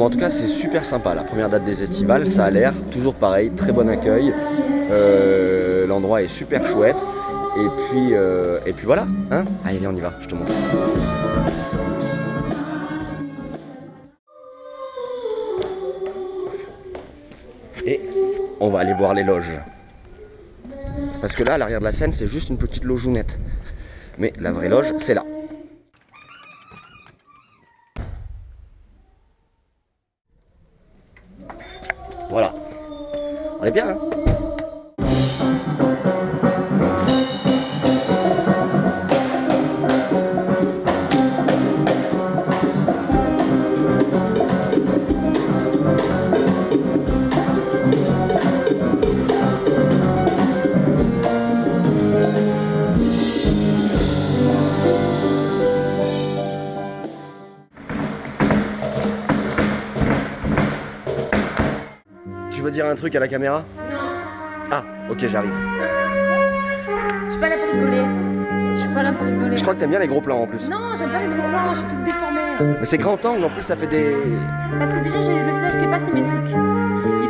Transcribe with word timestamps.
En 0.00 0.10
tout 0.10 0.18
cas 0.18 0.30
c'est 0.30 0.48
super 0.48 0.84
sympa 0.84 1.14
la 1.14 1.24
première 1.24 1.50
date 1.50 1.64
des 1.64 1.82
estivales, 1.82 2.28
ça 2.28 2.44
a 2.44 2.50
l'air 2.50 2.72
toujours 2.90 3.14
pareil, 3.14 3.50
très 3.50 3.72
bon 3.72 3.88
accueil, 3.88 4.32
Euh, 4.90 5.86
l'endroit 5.86 6.22
est 6.22 6.28
super 6.28 6.66
chouette 6.66 7.02
et 7.56 7.66
puis, 7.88 8.14
euh, 8.14 8.58
et 8.66 8.72
puis 8.72 8.84
voilà, 8.86 9.06
hein 9.30 9.44
Allez 9.64 9.86
on 9.86 9.94
y 9.94 10.00
va, 10.00 10.12
je 10.20 10.28
te 10.28 10.34
montre. 10.34 10.52
Et 17.86 18.00
on 18.60 18.68
va 18.68 18.80
aller 18.80 18.94
voir 18.94 19.14
les 19.14 19.22
loges. 19.22 19.52
Parce 21.20 21.34
que 21.34 21.42
là, 21.44 21.54
à 21.54 21.58
l'arrière 21.58 21.80
de 21.80 21.84
la 21.84 21.92
scène, 21.92 22.12
c'est 22.12 22.26
juste 22.26 22.48
une 22.48 22.58
petite 22.58 22.84
logeounette. 22.84 23.38
Mais 24.18 24.32
la 24.38 24.52
vraie 24.52 24.68
loge, 24.68 24.92
c'est 24.98 25.14
là. 25.14 25.24
Voilà. 32.28 32.54
On 33.60 33.61
est 33.61 33.61
bien, 33.72 33.88
hein 33.88 34.11
veux 62.62 62.70
dire 62.70 62.86
un 62.86 62.94
truc 62.94 63.14
à 63.14 63.20
la 63.20 63.28
caméra 63.28 63.64
Non, 63.90 63.96
Ah, 64.70 64.84
ok, 65.10 65.26
j'arrive. 65.26 65.52
je 67.26 67.30
suis 67.30 67.40
pas 67.40 67.48
là 67.48 67.56
pour 67.56 67.72
rigoler. 67.74 68.02
Je 68.72 68.78
suis 68.78 68.88
pas 68.88 69.02
là 69.02 69.12
pour 69.12 69.26
rigoler. 69.26 69.56
Je 69.56 69.62
crois 69.62 69.74
que 69.74 69.80
t'aimes 69.80 69.90
bien 69.90 69.98
les 69.98 70.06
gros 70.06 70.20
plans 70.20 70.38
en 70.42 70.46
plus. 70.46 70.68
Non, 70.70 70.94
j'aime 70.98 71.10
pas 71.10 71.18
les 71.18 71.26
gros 71.28 71.48
plans, 71.48 71.74
je 71.74 71.78
suis 71.80 71.88
toute 71.88 72.04
déformée. 72.04 72.76
Mais 72.80 72.84
c'est 72.84 72.98
grand 72.98 73.24
angle, 73.26 73.44
en 73.44 73.50
plus 73.50 73.62
ça 73.62 73.76
fait 73.76 73.86
des... 73.86 74.16
Parce 74.78 74.92
que 74.92 74.98
déjà, 75.00 75.20
j'ai 75.20 75.34
le 75.34 75.52
visage 75.54 75.72
qui 75.78 75.84
est 75.84 75.90
pas 75.90 75.98
symétrique. 75.98 76.56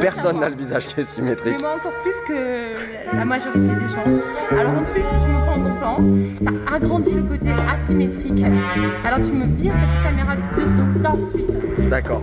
Personne 0.00 0.38
n'a 0.38 0.48
le 0.48 0.54
visage 0.54 0.86
qui 0.86 0.94
est 0.94 0.98
Mais 0.98 1.04
symétrique. 1.04 1.60
moi 1.60 1.74
encore 1.74 1.92
plus 2.02 2.14
que 2.28 3.16
la 3.16 3.24
majorité 3.24 3.58
des 3.74 3.88
gens. 3.88 4.56
Alors 4.58 4.72
en 4.78 4.84
plus, 4.84 5.02
si 5.02 5.24
tu 5.24 5.28
me 5.30 5.38
prends 5.44 5.54
en 5.54 5.60
gros 5.60 5.78
plan, 5.78 5.98
ça 6.44 6.74
agrandit 6.76 7.10
le 7.14 7.22
côté 7.22 7.50
asymétrique. 7.68 8.44
Alors 9.04 9.20
tu 9.20 9.32
me 9.32 9.46
vires 9.56 9.74
cette 9.74 10.04
caméra 10.04 10.36
de 10.36 10.98
d'ensuite. 11.02 11.88
D'accord. 11.88 12.22